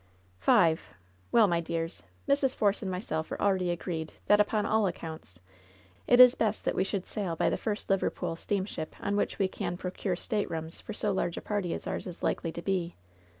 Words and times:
"Five 0.39 0.81
I 0.81 0.91
Well, 1.31 1.45
my 1.45 1.59
dears, 1.59 2.01
Mrs. 2.27 2.55
Force 2.55 2.81
and 2.81 2.89
myself 2.89 3.31
are 3.31 3.39
already 3.39 3.69
agreed 3.69 4.13
that, 4.25 4.39
upon 4.39 4.65
all 4.65 4.91
accounts^ 4.91 5.37
it 6.07 6.19
is 6.19 6.33
best 6.33 6.65
that 6.65 6.73
we 6.73 6.83
should 6.83 7.05
sail 7.05 7.35
by 7.35 7.51
the 7.51 7.55
first 7.55 7.87
Liverpool 7.87 8.35
steamship 8.35 8.95
on 8.99 9.15
which 9.15 9.37
we 9.37 9.47
can 9.47 9.77
procure 9.77 10.15
staterooms 10.15 10.81
for 10.81 10.93
so 10.93 11.11
large 11.11 11.37
a 11.37 11.41
party 11.41 11.71
as 11.75 11.85
ours 11.85 12.07
is 12.07 12.23
likely 12.23 12.51
to 12.51 12.63
be. 12.63 12.95